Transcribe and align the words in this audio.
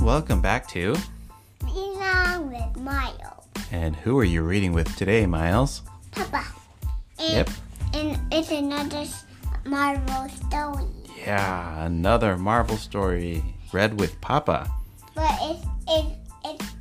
welcome 0.00 0.40
back 0.40 0.66
to. 0.68 0.96
Along 1.62 2.50
with 2.50 2.76
Miles. 2.82 3.46
And 3.70 3.94
who 3.94 4.18
are 4.18 4.24
you 4.24 4.42
reading 4.42 4.72
with 4.72 4.94
today, 4.96 5.26
Miles? 5.26 5.82
Papa. 6.12 6.44
And, 7.18 7.32
Yep. 7.32 7.50
And 7.94 8.32
it's 8.32 8.50
another 8.50 9.04
Marvel 9.66 10.28
story. 10.28 10.86
Yeah, 11.18 11.84
another 11.84 12.38
Marvel 12.38 12.76
story 12.76 13.44
read 13.72 14.00
with 14.00 14.18
Papa. 14.20 14.70
But 15.14 15.38
it's, 15.42 15.66
it's, 15.88 16.16
it's 16.44 16.74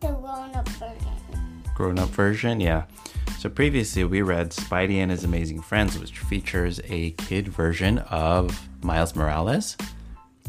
the 0.00 0.08
grown 0.08 0.54
up 0.54 0.68
version. 0.68 1.62
Grown 1.74 1.98
up 1.98 2.10
version, 2.10 2.60
yeah. 2.60 2.84
So 3.38 3.48
previously 3.48 4.04
we 4.04 4.22
read 4.22 4.50
Spidey 4.50 4.96
and 4.96 5.10
His 5.10 5.24
Amazing 5.24 5.62
Friends, 5.62 5.98
which 5.98 6.18
features 6.18 6.80
a 6.84 7.12
kid 7.12 7.48
version 7.48 7.98
of 7.98 8.68
Miles 8.82 9.14
Morales. 9.16 9.76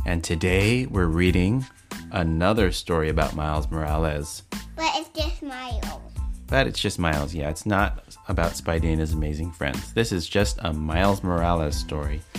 And 0.05 0.23
today 0.23 0.85
we're 0.85 1.05
reading 1.05 1.65
another 2.11 2.71
story 2.71 3.09
about 3.09 3.35
Miles 3.35 3.69
Morales. 3.69 4.43
But 4.75 4.91
it's 4.95 5.09
just 5.09 5.41
Miles. 5.43 6.01
But 6.47 6.67
it's 6.67 6.79
just 6.79 6.99
Miles, 6.99 7.33
yeah. 7.33 7.49
It's 7.49 7.65
not 7.65 8.03
about 8.27 8.53
Spidey 8.53 8.91
and 8.91 8.99
his 8.99 9.13
amazing 9.13 9.51
friends. 9.51 9.93
This 9.93 10.11
is 10.11 10.27
just 10.27 10.59
a 10.61 10.73
Miles 10.73 11.23
Morales 11.23 11.75
story. 11.75 12.21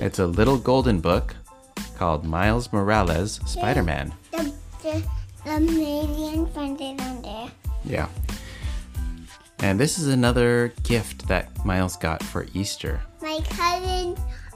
It's 0.00 0.20
a 0.20 0.26
little 0.26 0.58
golden 0.58 1.00
book 1.00 1.34
called 1.96 2.24
Miles 2.24 2.72
Morales 2.72 3.40
Spider 3.46 3.82
Man. 3.82 4.14
The, 4.30 4.52
the, 4.82 5.02
the 5.44 5.50
amazing 5.56 6.46
friends 6.48 6.80
is 6.80 7.00
on 7.00 7.22
there. 7.22 7.50
Yeah. 7.84 8.08
And 9.60 9.80
this 9.80 9.98
is 9.98 10.06
another 10.06 10.72
gift 10.84 11.26
that 11.26 11.64
Miles 11.64 11.96
got 11.96 12.22
for 12.22 12.46
Easter. 12.54 13.00
My 13.20 13.40
cousins 13.48 13.67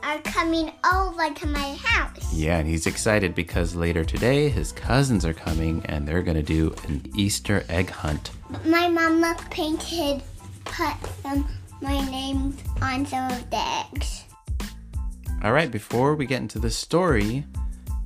are 0.03 0.19
coming 0.23 0.73
over 0.93 1.33
to 1.35 1.47
my 1.47 1.75
house. 1.75 2.33
Yeah, 2.33 2.59
and 2.59 2.69
he's 2.69 2.87
excited 2.87 3.35
because 3.35 3.75
later 3.75 4.05
today 4.05 4.49
his 4.49 4.73
cousins 4.73 5.25
are 5.25 5.35
coming 5.35 5.85
and 5.87 6.07
they're 6.07 6.23
going 6.23 6.37
to 6.37 6.43
do 6.43 6.75
an 6.89 7.03
Easter 7.15 7.65
egg 7.69 7.91
hunt. 7.91 8.31
My 8.65 8.89
mama 8.89 9.37
painted, 9.51 10.23
put 10.65 10.95
some 11.23 11.49
my 11.81 11.99
name 12.11 12.57
on 12.81 13.05
some 13.07 13.31
of 13.31 13.51
the 13.51 13.85
eggs. 13.93 14.25
All 15.43 15.53
right, 15.53 15.71
before 15.71 16.15
we 16.15 16.27
get 16.27 16.41
into 16.41 16.61
the 16.61 16.71
story, 16.71 17.45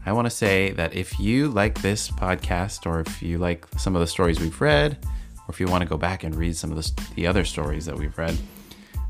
I 0.06 0.12
want 0.12 0.26
to 0.26 0.30
say 0.30 0.70
that 0.72 0.94
if 0.94 1.20
you 1.20 1.48
like 1.48 1.82
this 1.82 2.10
podcast 2.10 2.86
or 2.86 3.00
if 3.00 3.22
you 3.22 3.38
like 3.38 3.66
some 3.76 3.94
of 3.94 4.00
the 4.00 4.06
stories 4.06 4.40
we've 4.40 4.60
read, 4.60 4.96
or 5.02 5.50
if 5.50 5.60
you 5.60 5.66
want 5.66 5.82
to 5.82 5.88
go 5.88 5.98
back 5.98 6.24
and 6.24 6.34
read 6.34 6.56
some 6.56 6.72
of 6.72 6.76
the, 6.76 7.02
the 7.14 7.26
other 7.26 7.44
stories 7.44 7.84
that 7.84 7.98
we've 7.98 8.16
read, 8.16 8.36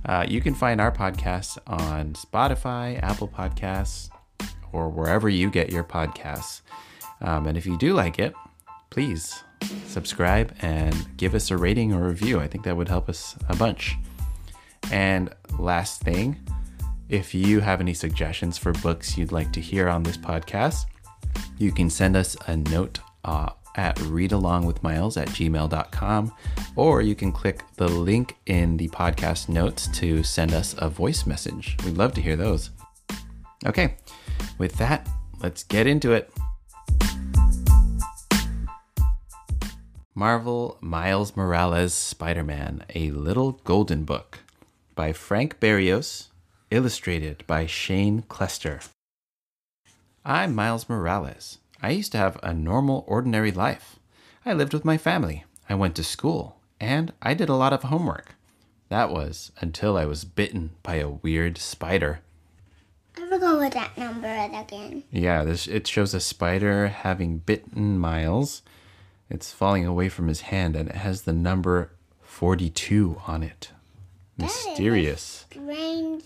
uh, 0.07 0.25
you 0.29 0.41
can 0.41 0.55
find 0.55 0.81
our 0.81 0.93
podcast 0.93 1.59
on 1.67 2.15
Spotify, 2.15 3.03
Apple 3.03 3.29
Podcasts, 3.29 4.09
or 4.73 4.89
wherever 4.89 5.29
you 5.29 5.51
get 5.51 5.71
your 5.71 5.85
podcasts. 5.85 6.63
Um, 7.21 7.47
and 7.47 7.59
if 7.59 7.67
you 7.67 7.77
do 7.79 7.93
like 7.93 8.19
it, 8.19 8.35
please 8.91 9.43
subscribe 9.87 10.55
and 10.61 10.95
give 11.17 11.35
us 11.35 11.51
a 11.51 11.57
rating 11.57 11.93
or 11.93 12.07
review. 12.07 12.39
I 12.39 12.47
think 12.47 12.65
that 12.65 12.77
would 12.77 12.89
help 12.89 13.09
us 13.09 13.37
a 13.49 13.57
bunch. 13.57 13.97
And 14.93 15.35
last 15.59 16.03
thing, 16.03 16.39
if 17.09 17.35
you 17.35 17.61
have 17.61 17.81
any 17.81 17.95
suggestions 17.95 18.59
for 18.59 18.73
books 18.73 19.17
you'd 19.17 19.33
like 19.33 19.53
to 19.53 19.61
hear 19.61 19.89
on 19.89 20.03
this 20.03 20.17
podcast, 20.17 20.87
you 21.59 21.73
can 21.73 21.91
send 21.91 22.17
us 22.17 22.37
a 22.47 22.57
note 22.57 23.01
uh, 23.25 23.51
at 23.77 23.97
readalongwithmiles 23.97 25.21
at 25.21 25.29
gmail.com, 25.29 26.33
or 26.75 27.03
you 27.03 27.15
can 27.15 27.33
click 27.33 27.63
the 27.77 27.89
link 27.89 28.37
in 28.47 28.77
the 28.77 28.89
podcast 28.89 29.49
notes 29.49 29.89
to 29.89 30.23
send 30.23 30.53
us 30.53 30.75
a 30.79 30.89
voice 30.89 31.27
message. 31.27 31.77
We'd 31.85 31.97
love 31.97 32.15
to 32.15 32.23
hear 32.23 32.37
those. 32.37 32.71
Okay, 33.65 33.97
with 34.59 34.75
that, 34.77 35.09
let's 35.43 35.63
get 35.63 35.87
into 35.87 36.13
it. 36.13 36.31
Marvel 40.15 40.79
Miles 40.81 41.37
Morales 41.37 41.93
Spider 41.93 42.43
Man, 42.43 42.85
A 42.95 43.11
Little 43.11 43.53
Golden 43.65 44.05
Book 44.05 44.39
by 44.95 45.13
Frank 45.13 45.61
Berrios, 45.61 46.29
illustrated 46.71 47.45
by 47.47 47.67
Shane 47.67 48.23
Clester. 48.23 48.81
I'm 50.25 50.55
Miles 50.55 50.89
Morales. 50.89 51.59
I 51.83 51.91
used 51.91 52.13
to 52.13 52.19
have 52.19 52.39
a 52.43 52.55
normal, 52.55 53.05
ordinary 53.07 53.53
life. 53.53 53.99
I 54.45 54.53
lived 54.53 54.73
with 54.73 54.85
my 54.85 54.97
family, 54.97 55.45
I 55.69 55.75
went 55.75 55.97
to 55.97 56.05
school, 56.05 56.57
and 56.81 57.13
I 57.21 57.35
did 57.35 57.49
a 57.49 57.55
lot 57.55 57.73
of 57.73 57.85
homework. 57.85 58.37
That 58.89 59.11
was 59.11 59.51
until 59.61 59.97
I 59.97 60.05
was 60.05 60.25
bitten 60.25 60.71
by 60.83 60.97
a 60.97 61.09
weird 61.09 61.59
spider. 61.59 62.21
I 63.17 63.29
forgot 63.29 63.57
what 63.59 63.73
that 63.73 63.99
number 63.99 64.29
is 64.29 64.61
again. 64.61 65.03
Yeah, 65.11 65.43
this 65.45 65.67
it 65.67 65.87
shows 65.87 66.15
a 66.15 66.21
spider 66.21 66.89
having 66.89 67.39
bitten 67.39 67.99
Miles. 67.99 68.63
It's 69.29 69.53
falling 69.53 69.85
away 69.85 70.09
from 70.09 70.29
his 70.29 70.43
hand 70.43 70.77
and 70.77 70.89
it 70.89 70.97
has 70.97 71.23
the 71.23 71.33
number 71.33 71.91
42 72.23 73.21
on 73.27 73.43
it. 73.43 73.73
Mysterious. 74.39 75.47
Strange. 75.51 76.23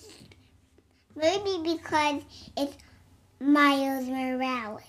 Maybe 1.17 1.61
because 1.63 2.23
it's 2.57 2.77
Miles 3.41 4.07
Morales. 4.07 4.83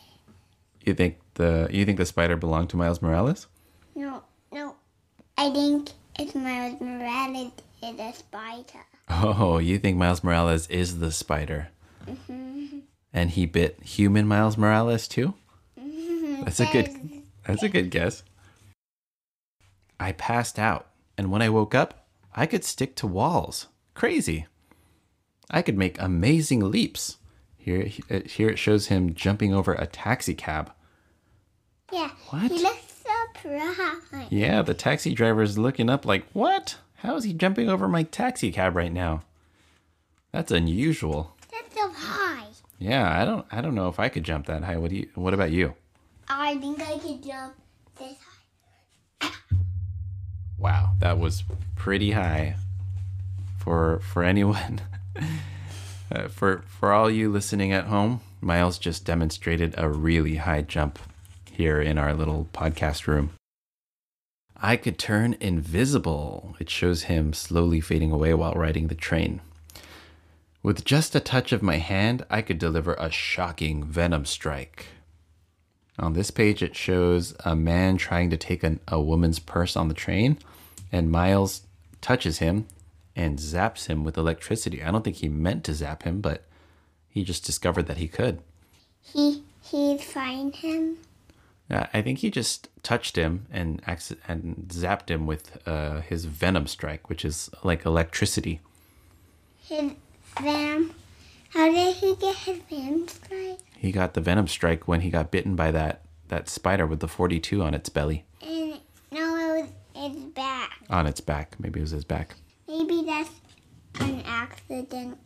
You 0.84 0.94
think 0.94 1.18
the 1.36 1.68
you 1.72 1.86
think 1.86 1.98
the 1.98 2.06
spider 2.06 2.36
belonged 2.36 2.70
to 2.72 2.78
Miles 2.78 3.02
Morales? 3.02 3.48
No, 3.96 4.24
no. 4.52 4.76
I 5.38 5.52
think 5.52 5.92
it's 6.18 6.36
Miles 6.36 6.82
Morales 6.82 7.52
is 7.84 8.00
a 8.00 8.14
spider. 8.14 8.86
Oh, 9.10 9.58
you 9.58 9.78
think 9.78 9.98
Miles 9.98 10.24
Morales 10.24 10.68
is 10.70 11.00
the 11.00 11.12
spider? 11.12 11.70
Mhm. 12.08 12.82
And 13.14 13.30
he 13.32 13.46
bit 13.46 13.82
human 13.84 14.28
Miles 14.28 14.58
Morales 14.58 15.08
too? 15.08 15.34
Mhm. 15.80 16.46
That's 16.46 16.60
a 16.60 16.66
good 16.66 17.24
that's 17.46 17.64
a 17.64 17.70
good 17.70 17.92
guess. 17.92 18.24
I 20.00 20.14
passed 20.14 20.58
out, 20.58 20.88
and 21.18 21.32
when 21.32 21.42
I 21.44 21.50
woke 21.50 21.76
up, 21.76 22.08
I 22.34 22.46
could 22.48 22.64
stick 22.64 22.96
to 22.98 23.08
walls. 23.08 23.68
Crazy. 23.94 24.48
I 25.52 25.62
could 25.62 25.78
make 25.78 26.02
amazing 26.02 26.72
leaps. 26.72 27.18
Here 27.64 27.92
uh, 28.10 28.22
here 28.26 28.50
it 28.50 28.58
shows 28.58 28.88
him 28.88 29.14
jumping 29.14 29.54
over 29.54 29.74
a 29.74 29.86
taxi 29.86 30.34
cab. 30.34 30.72
Yeah. 31.94 32.10
What? 32.30 32.52
He 32.52 32.60
looks 32.60 33.04
surprised. 33.04 34.32
Yeah, 34.32 34.64
the 34.64 34.74
taxi 34.74 35.14
driver 35.14 35.44
is 35.44 35.60
looking 35.60 35.90
up 35.90 36.04
like, 36.04 36.26
"What? 36.34 36.78
How 36.98 37.16
is 37.16 37.24
he 37.24 37.34
jumping 37.34 37.70
over 37.70 37.88
my 37.88 38.04
taxi 38.04 38.52
cab 38.52 38.76
right 38.76 38.92
now?" 38.92 39.22
That's 40.32 40.52
unusual. 40.52 41.36
That's 41.52 41.76
so 41.76 41.92
high. 41.92 42.48
Yeah, 42.80 43.22
I 43.22 43.26
don't 43.26 43.46
I 43.52 43.62
don't 43.62 43.76
know 43.76 43.90
if 43.90 44.00
I 44.00 44.10
could 44.10 44.24
jump 44.24 44.48
that 44.48 44.64
high. 44.64 44.78
What 44.78 44.90
do 44.90 44.96
you 44.96 45.10
what 45.14 45.36
about 45.36 45.52
you? 45.52 45.76
I 46.28 46.58
think 46.58 46.82
I 46.82 46.98
could 46.98 47.24
jump 47.24 47.54
this 48.00 48.18
high. 49.22 49.30
Wow, 50.58 50.94
that 51.00 51.20
was 51.20 51.44
pretty 51.76 52.12
high 52.12 52.56
for 53.60 54.00
for 54.00 54.24
anyone. 54.24 54.82
uh, 56.12 56.28
for 56.28 56.64
for 56.68 56.92
all 56.92 57.10
you 57.10 57.32
listening 57.32 57.72
at 57.72 57.86
home, 57.86 58.22
Miles 58.42 58.78
just 58.78 59.06
demonstrated 59.06 59.76
a 59.78 59.90
really 59.90 60.36
high 60.36 60.62
jump 60.62 61.00
here 61.52 61.82
in 61.82 61.98
our 61.98 62.14
little 62.14 62.48
podcast 62.54 63.08
room. 63.08 63.32
I 64.56 64.76
could 64.76 65.00
turn 65.00 65.38
invisible. 65.40 66.56
It 66.60 66.70
shows 66.70 67.04
him 67.04 67.34
slowly 67.34 67.82
fading 67.82 68.12
away 68.12 68.34
while 68.34 68.54
riding 68.54 68.88
the 68.88 68.96
train. 68.96 69.42
With 70.62 70.86
just 70.86 71.16
a 71.16 71.20
touch 71.20 71.52
of 71.52 71.64
my 71.64 71.78
hand, 71.78 72.26
I 72.30 72.44
could 72.44 72.60
deliver 72.60 72.94
a 72.94 73.10
shocking 73.10 73.84
venom 73.84 74.26
strike. 74.26 74.88
On 75.98 76.14
this 76.14 76.30
page, 76.30 76.62
it 76.62 76.76
shows 76.76 77.34
a 77.44 77.56
man 77.56 77.98
trying 77.98 78.30
to 78.30 78.38
take 78.38 78.64
an, 78.64 78.80
a 78.88 79.02
woman's 79.02 79.40
purse 79.40 79.76
on 79.76 79.88
the 79.88 79.94
train, 79.96 80.38
and 80.92 81.12
Miles 81.12 81.62
touches 82.00 82.38
him 82.38 82.68
and 83.16 83.40
zaps 83.40 83.88
him 83.88 84.04
with 84.04 84.18
electricity. 84.18 84.82
I 84.84 84.92
don't 84.92 85.04
think 85.04 85.18
he 85.18 85.28
meant 85.30 85.64
to 85.66 85.74
zap 85.74 86.04
him, 86.04 86.22
but 86.22 86.46
he 87.10 87.24
just 87.24 87.46
discovered 87.46 87.88
that 87.88 87.98
he 87.98 88.08
could. 88.08 88.42
He 89.02 89.44
he's 89.62 90.04
find 90.04 90.56
him. 90.56 90.98
Uh, 91.70 91.88
I 91.94 92.02
think 92.02 92.20
he 92.20 92.30
just 92.30 92.68
touched 92.84 93.16
him 93.16 93.46
and 93.52 93.82
and 94.28 94.66
zapped 94.70 95.10
him 95.10 95.26
with 95.26 95.58
uh, 95.68 96.02
his 96.02 96.26
venom 96.26 96.68
strike, 96.68 97.10
which 97.10 97.24
is 97.26 97.50
like 97.64 97.86
electricity. 97.86 98.60
His 99.64 99.92
venom. 100.40 100.94
How 101.50 101.70
did 101.70 101.96
he 101.98 102.16
get 102.16 102.36
his 102.38 102.60
venom 102.70 103.08
strike? 103.08 103.60
He 103.78 103.92
got 103.92 104.14
the 104.14 104.22
venom 104.22 104.48
strike 104.48 104.88
when 104.88 105.02
he 105.02 105.10
got 105.10 105.32
bitten 105.32 105.56
by 105.56 105.72
that 105.72 106.02
that 106.30 106.48
spider 106.48 106.88
with 106.88 107.02
the 107.02 107.08
42 107.10 107.62
on 107.62 107.74
its 107.74 107.90
belly, 107.90 108.24
And 108.42 108.80
no, 109.12 109.58
it 109.58 109.70
was 109.96 110.14
his 110.14 110.24
back. 110.34 110.72
on 110.90 111.06
its 111.06 111.20
back. 111.20 111.58
Maybe 111.60 111.80
it 111.82 111.84
was 111.84 111.92
his 111.92 112.06
back. 112.06 112.36
Accident. 114.82 115.18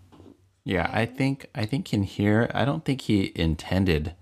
Yeah, 0.63 0.89
I 0.91 1.05
think 1.05 1.49
I 1.53 1.65
think 1.65 1.93
in 1.93 2.03
here, 2.03 2.49
I 2.53 2.65
don't 2.65 2.83
think 2.83 3.01
he 3.01 3.31
intended 3.35 4.15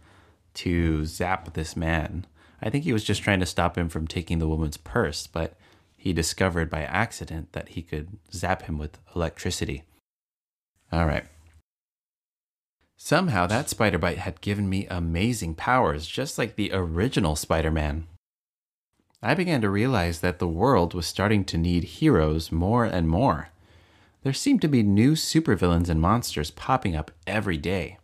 to 0.56 1.06
zap 1.06 1.54
this 1.54 1.76
man. 1.76 2.26
I 2.62 2.70
think 2.70 2.84
he 2.84 2.94
was 2.94 3.04
just 3.04 3.24
trying 3.24 3.40
to 3.40 3.46
stop 3.46 3.78
him 3.78 3.90
from 3.90 4.08
taking 4.08 4.40
the 4.40 4.48
woman's 4.48 4.78
purse, 4.78 5.26
but 5.28 5.56
he 5.98 6.14
discovered 6.14 6.70
by 6.70 6.84
accident 6.84 7.54
that 7.54 7.70
he 7.70 7.82
could 7.82 8.18
zap 8.34 8.64
him 8.64 8.78
with 8.78 9.00
electricity. 9.16 9.84
All 10.92 11.06
right. 11.06 11.26
Somehow 12.98 13.48
that 13.48 13.70
spider 13.70 13.98
bite 13.98 14.20
had 14.20 14.42
given 14.42 14.70
me 14.70 14.88
amazing 14.88 15.56
powers, 15.56 16.06
just 16.08 16.38
like 16.38 16.56
the 16.56 16.72
original 16.74 17.36
Spider 17.36 17.72
Man. 17.72 18.08
I 19.22 19.34
began 19.34 19.62
to 19.62 19.70
realize 19.70 20.20
that 20.20 20.40
the 20.40 20.48
world 20.48 20.94
was 20.94 21.08
starting 21.08 21.46
to 21.46 21.58
need 21.58 21.84
heroes 21.86 22.52
more 22.52 22.84
and 22.84 23.08
more. 23.08 23.50
There 24.24 24.34
seem 24.34 24.60
to 24.60 24.70
be 24.70 24.84
new 24.84 25.14
supervillains 25.14 25.90
and 25.90 26.00
monsters 26.00 26.50
popping 26.50 26.96
up 26.96 27.12
every 27.28 27.58
day. 27.58 27.98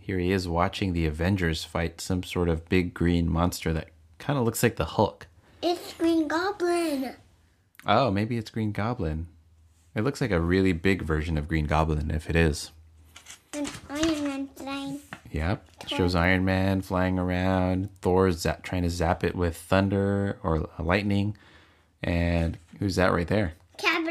Here 0.00 0.18
he 0.18 0.32
is 0.32 0.48
watching 0.48 0.92
the 0.92 1.06
Avengers 1.06 1.62
fight 1.62 2.00
some 2.00 2.24
sort 2.24 2.48
of 2.48 2.68
big 2.68 2.94
green 2.94 3.30
monster 3.30 3.72
that 3.72 3.90
kind 4.18 4.36
of 4.38 4.44
looks 4.44 4.60
like 4.60 4.74
the 4.74 4.84
Hulk. 4.84 5.28
It's 5.62 5.92
Green 5.94 6.26
Goblin. 6.26 7.14
Oh, 7.86 8.10
maybe 8.10 8.38
it's 8.38 8.50
Green 8.50 8.72
Goblin. 8.72 9.28
It 9.94 10.02
looks 10.02 10.20
like 10.20 10.32
a 10.32 10.40
really 10.40 10.72
big 10.72 11.02
version 11.02 11.38
of 11.38 11.46
Green 11.46 11.66
Goblin 11.66 12.10
if 12.10 12.28
it 12.28 12.34
is. 12.34 12.72
And 13.52 13.70
Iron 13.88 14.24
Man 14.24 14.48
flying. 14.56 15.00
Yep. 15.30 15.64
Shows 15.86 16.16
Iron 16.16 16.44
Man 16.44 16.82
flying 16.82 17.20
around, 17.20 17.90
Thor's 18.00 18.38
zap, 18.38 18.64
trying 18.64 18.82
to 18.82 18.90
zap 18.90 19.22
it 19.22 19.36
with 19.36 19.56
thunder 19.56 20.38
or 20.42 20.68
lightning. 20.80 21.36
And 22.02 22.58
who's 22.80 22.96
that 22.96 23.12
right 23.12 23.28
there? 23.28 23.52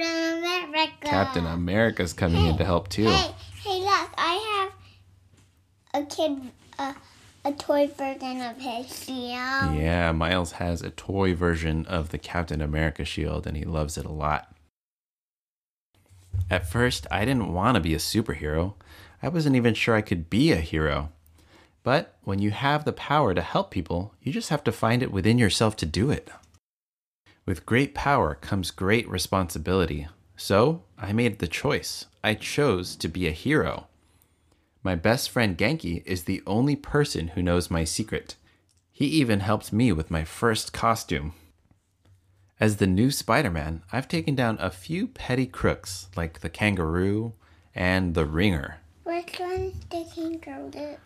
Captain 0.10 0.70
America. 0.70 1.08
Captain 1.08 1.46
America's 1.46 2.14
coming 2.14 2.46
in 2.46 2.58
to 2.58 2.66
help 2.66 2.90
too. 2.90 3.08
Hey, 3.08 3.32
hey, 3.64 3.80
look! 3.80 4.12
I 4.18 4.70
have 5.94 6.04
a 6.04 6.06
kid, 6.06 6.40
uh, 6.78 6.94
a 7.46 7.52
toy 7.54 7.88
version 7.88 8.42
of 8.42 8.58
his 8.58 9.04
shield. 9.04 9.76
Yeah, 9.76 10.12
Miles 10.12 10.54
has 10.54 10.82
a 10.82 10.90
toy 10.90 11.36
version 11.36 11.86
of 11.86 12.10
the 12.10 12.18
Captain 12.18 12.62
America 12.62 13.06
shield 13.06 13.46
and 13.46 13.58
he 13.58 13.64
loves 13.64 13.98
it 13.98 14.06
a 14.06 14.12
lot. 14.12 14.54
At 16.50 16.70
first, 16.70 17.06
I 17.12 17.26
didn't 17.26 17.54
want 17.54 17.76
to 17.76 17.82
be 17.82 17.94
a 17.94 18.00
superhero. 18.00 18.74
I 19.22 19.30
wasn't 19.30 19.56
even 19.56 19.74
sure 19.74 19.96
I 19.96 20.02
could 20.02 20.30
be 20.30 20.52
a 20.52 20.58
hero. 20.58 21.12
But 21.84 22.16
when 22.24 22.40
you 22.40 22.52
have 22.52 22.86
the 22.86 22.94
power 22.94 23.34
to 23.34 23.42
help 23.42 23.72
people, 23.72 24.14
you 24.22 24.32
just 24.32 24.50
have 24.50 24.64
to 24.66 24.72
find 24.72 25.04
it 25.04 25.12
within 25.12 25.38
yourself 25.38 25.76
to 25.78 25.86
do 25.86 26.10
it. 26.10 26.30
With 27.50 27.66
great 27.66 27.96
power 27.96 28.36
comes 28.36 28.70
great 28.70 29.10
responsibility. 29.10 30.08
So 30.38 30.84
I 31.00 31.14
made 31.14 31.40
the 31.40 31.48
choice. 31.48 32.06
I 32.24 32.36
chose 32.36 32.96
to 32.98 33.08
be 33.08 33.26
a 33.26 33.32
hero. 33.32 33.88
My 34.84 34.94
best 34.94 35.32
friend 35.32 35.58
Ganke 35.58 36.06
is 36.06 36.26
the 36.26 36.44
only 36.46 36.76
person 36.76 37.30
who 37.30 37.42
knows 37.42 37.72
my 37.72 37.86
secret. 37.86 38.36
He 38.92 39.08
even 39.08 39.40
helped 39.40 39.74
me 39.74 39.92
with 39.92 40.12
my 40.12 40.26
first 40.26 40.74
costume. 40.74 41.34
As 42.60 42.76
the 42.76 42.86
new 42.86 43.10
Spider 43.10 43.50
Man, 43.50 43.82
I've 43.92 44.08
taken 44.08 44.36
down 44.36 44.60
a 44.60 44.70
few 44.70 45.08
petty 45.08 45.48
crooks 45.48 46.08
like 46.16 46.42
the 46.42 46.52
kangaroo 46.52 47.34
and 47.74 48.14
the 48.14 48.28
ringer. 48.28 48.82
Which 49.06 49.40
one's 49.40 49.74
the 49.90 50.06
kangaroo? 50.14 50.98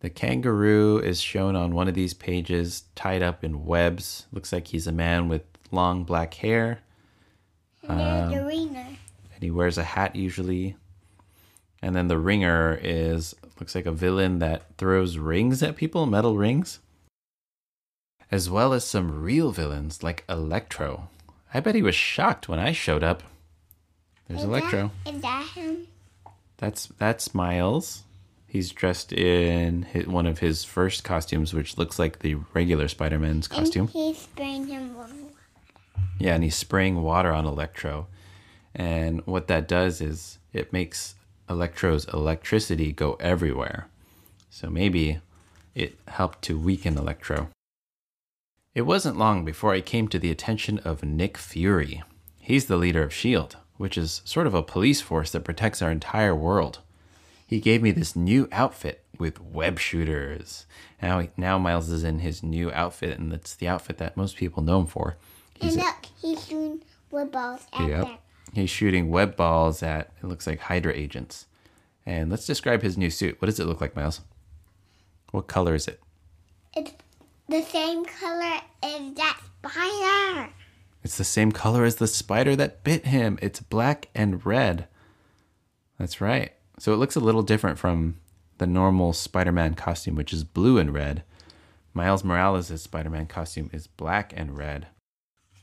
The 0.00 0.08
kangaroo 0.08 0.96
is 0.96 1.20
shown 1.20 1.56
on 1.56 1.74
one 1.74 1.88
of 1.88 1.94
these 1.94 2.14
pages, 2.14 2.84
tied 2.94 3.22
up 3.22 3.44
in 3.44 3.66
webs. 3.66 4.24
Looks 4.32 4.50
like 4.50 4.68
he's 4.68 4.86
a 4.86 4.92
man 4.92 5.28
with 5.28 5.42
long 5.70 6.04
black 6.04 6.34
hair, 6.34 6.80
um, 7.88 8.30
the 8.30 8.44
ringer. 8.44 8.86
and 9.34 9.42
he 9.42 9.50
wears 9.50 9.78
a 9.78 9.84
hat 9.84 10.16
usually. 10.16 10.76
And 11.82 11.96
then 11.96 12.08
the 12.08 12.18
ringer 12.18 12.78
is 12.82 13.34
looks 13.58 13.74
like 13.74 13.86
a 13.86 13.92
villain 13.92 14.38
that 14.38 14.76
throws 14.76 15.18
rings 15.18 15.62
at 15.62 15.76
people, 15.76 16.06
metal 16.06 16.36
rings. 16.36 16.78
As 18.30 18.48
well 18.48 18.72
as 18.72 18.84
some 18.84 19.22
real 19.22 19.50
villains 19.50 20.02
like 20.02 20.24
Electro. 20.28 21.08
I 21.52 21.60
bet 21.60 21.74
he 21.74 21.82
was 21.82 21.94
shocked 21.96 22.48
when 22.48 22.58
I 22.58 22.72
showed 22.72 23.02
up. 23.02 23.22
There's 24.28 24.40
Is 24.40 24.46
Electro. 24.46 24.92
That, 25.04 25.14
is 25.14 25.22
that 25.22 25.46
him? 25.54 25.86
That's 26.58 26.86
that's 26.98 27.34
Miles. 27.34 28.04
He's 28.46 28.70
dressed 28.70 29.12
in 29.12 29.86
hi 29.92 30.00
one 30.00 30.26
of 30.26 30.40
his 30.40 30.64
first 30.64 31.02
costumes, 31.02 31.54
which 31.54 31.78
looks 31.78 31.98
like 31.98 32.18
the 32.18 32.36
regular 32.52 32.88
Spider-Man's 32.88 33.48
costume. 33.48 33.82
And 33.82 33.90
he's 33.90 34.18
spraying 34.18 34.66
him 34.66 34.96
with 34.96 35.12
Yeah, 36.20 36.34
and 36.34 36.44
he's 36.44 36.54
spraying 36.54 37.02
water 37.02 37.32
on 37.32 37.46
Electro. 37.46 38.06
And 38.74 39.26
what 39.26 39.48
that 39.48 39.66
does 39.66 40.02
is 40.02 40.38
it 40.52 40.72
makes 40.72 41.14
Electro's 41.48 42.04
electricity 42.12 42.92
go 42.92 43.14
everywhere. 43.14 43.88
So 44.50 44.68
maybe 44.68 45.20
it 45.74 45.98
helped 46.06 46.42
to 46.42 46.58
weaken 46.58 46.98
Electro. 46.98 47.48
It 48.74 48.82
wasn't 48.82 49.16
long 49.16 49.44
before 49.46 49.72
I 49.72 49.80
came 49.80 50.08
to 50.08 50.18
the 50.18 50.30
attention 50.30 50.78
of 50.80 51.02
Nick 51.02 51.38
Fury. 51.38 52.02
He's 52.38 52.66
the 52.66 52.76
leader 52.76 53.02
of 53.02 53.10
S.H.I.E.L.D., 53.10 53.56
which 53.78 53.96
is 53.96 54.20
sort 54.24 54.46
of 54.46 54.54
a 54.54 54.62
police 54.62 55.00
force 55.00 55.30
that 55.32 55.44
protects 55.44 55.80
our 55.80 55.90
entire 55.90 56.34
world. 56.34 56.80
He 57.46 57.60
gave 57.60 57.82
me 57.82 57.92
this 57.92 58.14
new 58.14 58.46
outfit 58.52 59.04
with 59.18 59.40
web 59.40 59.78
shooters. 59.78 60.66
Now, 61.00 61.26
now 61.38 61.58
Miles 61.58 61.88
is 61.88 62.04
in 62.04 62.18
his 62.18 62.42
new 62.42 62.70
outfit, 62.72 63.18
and 63.18 63.32
it's 63.32 63.54
the 63.54 63.68
outfit 63.68 63.96
that 63.98 64.18
most 64.18 64.36
people 64.36 64.62
know 64.62 64.80
him 64.80 64.86
for. 64.86 65.16
He's 65.60 65.76
And 65.76 65.84
look, 65.84 66.06
he's 66.20 66.46
doing 66.46 66.82
wood 67.10 67.30
balls 67.30 67.66
at 67.72 67.88
Yep. 67.88 68.04
them. 68.06 68.18
He's 68.52 68.70
shooting 68.70 69.10
web 69.10 69.36
balls 69.36 69.82
at 69.82 70.12
it 70.22 70.26
looks 70.26 70.46
like 70.46 70.60
Hydra 70.60 70.92
agents. 70.94 71.46
And 72.06 72.30
let's 72.30 72.46
describe 72.46 72.82
his 72.82 72.98
new 72.98 73.10
suit. 73.10 73.40
What 73.40 73.46
does 73.46 73.60
it 73.60 73.66
look 73.66 73.80
like, 73.80 73.94
Miles? 73.94 74.22
What 75.30 75.46
color 75.46 75.74
is 75.74 75.86
it? 75.86 76.00
It's 76.74 76.92
the 77.48 77.62
same 77.62 78.04
color 78.04 78.60
as 78.82 79.14
that 79.14 79.40
spider. 79.62 80.52
It's 81.02 81.16
the 81.16 81.24
same 81.24 81.52
color 81.52 81.84
as 81.84 81.96
the 81.96 82.06
spider 82.06 82.56
that 82.56 82.82
bit 82.82 83.06
him. 83.06 83.38
It's 83.40 83.60
black 83.60 84.08
and 84.14 84.44
red. 84.44 84.86
That's 85.98 86.20
right. 86.20 86.52
So 86.78 86.92
it 86.92 86.96
looks 86.96 87.16
a 87.16 87.20
little 87.20 87.42
different 87.42 87.78
from 87.78 88.16
the 88.58 88.66
normal 88.66 89.12
Spider-Man 89.12 89.74
costume, 89.74 90.14
which 90.16 90.32
is 90.32 90.44
blue 90.44 90.78
and 90.78 90.92
red. 90.92 91.22
Miles 91.94 92.24
Morales' 92.24 92.82
Spider-Man 92.82 93.26
costume 93.26 93.70
is 93.72 93.86
black 93.86 94.32
and 94.36 94.56
red. 94.56 94.88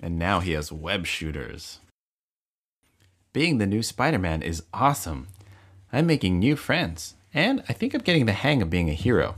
And 0.02 0.20
now 0.20 0.40
he 0.40 0.52
has 0.52 0.72
web 0.72 1.06
shooters. 1.06 1.80
Being 3.34 3.58
the 3.58 3.68
new 3.68 3.84
Spider-Man 3.84 4.42
is 4.42 4.64
awesome. 4.74 5.28
I'm 5.92 6.06
making 6.06 6.40
new 6.40 6.56
friends, 6.56 7.16
and 7.34 7.64
I 7.70 7.74
think 7.74 7.94
I'm 7.94 8.02
getting 8.02 8.26
the 8.26 8.34
hang 8.34 8.62
of 8.62 8.70
being 8.70 8.90
a 8.90 8.94
hero. 8.94 9.36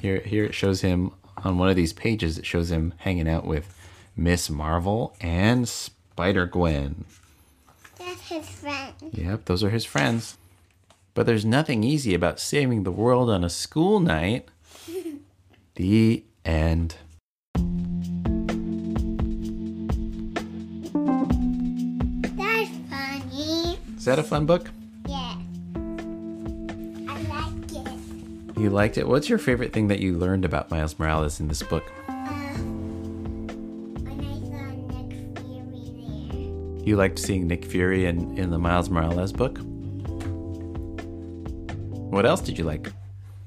Here, 0.00 0.20
here 0.20 0.44
it 0.44 0.54
shows 0.54 0.80
him 0.82 1.12
on 1.44 1.58
one 1.58 1.68
of 1.68 1.76
these 1.76 1.92
pages. 1.92 2.38
It 2.38 2.46
shows 2.46 2.70
him 2.70 2.94
hanging 2.98 3.28
out 3.28 3.46
with 3.46 3.74
Ms. 4.16 4.50
Marvel 4.50 5.14
and 5.20 5.68
Spider 5.68 6.46
Gwen. 6.46 7.04
That's 7.98 8.28
his 8.28 8.48
friend. 8.48 8.94
Yep, 9.12 9.44
those 9.46 9.64
are 9.64 9.70
his 9.70 9.84
friends. 9.84 10.36
But 11.14 11.26
there's 11.26 11.44
nothing 11.44 11.82
easy 11.82 12.14
about 12.14 12.38
saving 12.38 12.84
the 12.84 12.92
world 12.92 13.28
on 13.28 13.42
a 13.42 13.50
school 13.50 13.98
night. 13.98 14.48
the 15.74 16.22
end. 16.44 16.96
Is 23.98 24.04
that 24.04 24.18
a 24.20 24.22
fun 24.22 24.46
book? 24.46 24.70
Yeah. 25.08 25.34
I 27.08 27.20
like 27.28 27.72
it. 27.72 27.90
You 28.56 28.70
liked 28.70 28.96
it? 28.96 29.08
What's 29.08 29.28
your 29.28 29.38
favorite 29.38 29.72
thing 29.72 29.88
that 29.88 29.98
you 29.98 30.16
learned 30.16 30.44
about 30.44 30.70
Miles 30.70 30.96
Morales 31.00 31.40
in 31.40 31.48
this 31.48 31.64
book? 31.64 31.82
Uh, 32.08 32.12
when 34.04 34.20
I 34.20 34.34
saw 34.38 34.70
Nick 34.86 35.12
Fury 35.36 35.90
there. 36.78 36.86
You 36.86 36.96
liked 36.96 37.18
seeing 37.18 37.48
Nick 37.48 37.64
Fury 37.64 38.06
in, 38.06 38.38
in 38.38 38.50
the 38.50 38.58
Miles 38.58 38.88
Morales 38.88 39.32
book? 39.32 39.58
What 42.12 42.24
else 42.24 42.40
did 42.40 42.56
you 42.56 42.64
like? 42.64 42.92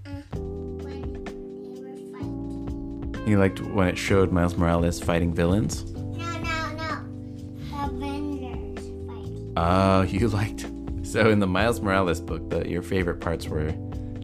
Uh, 0.06 0.10
when 0.36 1.14
they 1.14 1.22
were 1.80 1.96
fighting. 2.20 3.24
You 3.26 3.40
liked 3.40 3.62
when 3.62 3.88
it 3.88 3.98
showed 3.98 4.34
Miles 4.34 4.58
Morales 4.58 5.00
fighting 5.00 5.34
villains? 5.34 5.86
Oh, 9.58 10.02
you 10.10 10.28
liked. 10.28 10.66
So 11.04 11.30
in 11.30 11.40
the 11.40 11.48
Miles 11.48 11.82
Morales 11.82 12.22
book, 12.22 12.50
the, 12.50 12.68
your 12.68 12.82
favorite 12.82 13.20
parts 13.20 13.48
were 13.48 13.74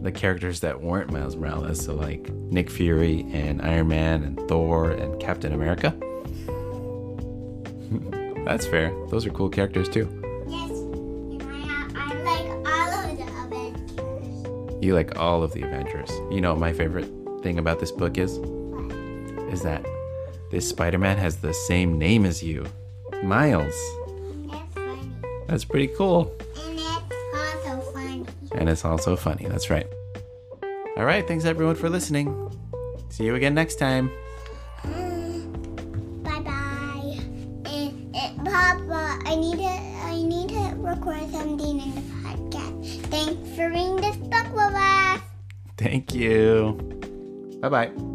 the 0.01 0.11
characters 0.11 0.59
that 0.61 0.81
weren't 0.81 1.11
Miles 1.11 1.35
Morales, 1.35 1.83
so 1.83 1.93
like 1.95 2.29
Nick 2.29 2.69
Fury 2.69 3.25
and 3.33 3.61
Iron 3.61 3.87
Man 3.87 4.23
and 4.23 4.39
Thor 4.47 4.91
and 4.91 5.19
Captain 5.19 5.53
America. 5.53 5.95
That's 8.45 8.65
fair. 8.65 8.93
Those 9.09 9.25
are 9.25 9.31
cool 9.31 9.49
characters 9.49 9.89
too. 9.89 10.07
Yes. 10.47 10.69
And 10.71 11.43
I, 11.43 11.89
I 11.95 12.13
like 12.23 12.47
all 12.67 12.93
of 12.93 13.17
the 13.17 13.23
Avengers. 13.23 14.83
You 14.83 14.93
like 14.93 15.17
all 15.19 15.43
of 15.43 15.51
the 15.53 15.63
Avengers. 15.63 16.11
You 16.31 16.39
know 16.41 16.51
what 16.51 16.59
my 16.59 16.71
favorite 16.71 17.09
thing 17.41 17.59
about 17.59 17.79
this 17.79 17.91
book 17.91 18.17
is? 18.17 18.37
Is 19.51 19.63
that 19.63 19.85
this 20.51 20.69
Spider-Man 20.69 21.17
has 21.17 21.37
the 21.37 21.53
same 21.53 21.97
name 21.97 22.25
as 22.25 22.41
you. 22.41 22.65
Miles. 23.23 23.75
That's 25.47 25.65
pretty 25.65 25.87
cool. 25.87 26.31
And 26.57 26.79
it's 26.79 26.85
also 27.33 27.91
funny. 27.91 28.25
And 28.53 28.69
it's 28.69 28.85
also 28.85 29.15
funny. 29.15 29.45
That's 29.47 29.69
right. 29.69 29.87
All 30.97 31.05
right. 31.05 31.25
Thanks 31.27 31.45
everyone 31.45 31.75
for 31.75 31.89
listening. 31.89 32.51
See 33.09 33.23
you 33.25 33.35
again 33.35 33.53
next 33.53 33.75
time. 33.75 34.11
Mm, 34.83 36.23
bye 36.23 36.39
bye. 36.41 37.17
And, 37.71 38.15
and 38.15 38.45
Papa, 38.45 39.19
I 39.25 39.35
need 39.35 39.57
to 39.57 39.63
I 39.65 40.21
need 40.21 40.49
to 40.49 40.75
record 40.77 41.29
something 41.31 41.79
in 41.79 41.95
the 41.95 42.01
podcast. 42.21 43.01
Thanks 43.07 43.55
for 43.55 43.69
reading 43.69 43.95
this 43.97 44.17
book 44.17 44.51
with 44.53 44.75
us. 44.75 45.21
Thank 45.77 46.13
you. 46.13 46.77
Bye 47.61 47.69
bye. 47.69 48.06